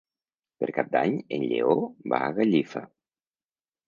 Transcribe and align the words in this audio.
Per 0.61 0.69
Cap 0.77 0.87
d'Any 0.95 1.19
en 1.37 1.45
Lleó 1.51 1.75
va 2.13 2.21
a 2.29 2.31
Gallifa. 2.39 2.83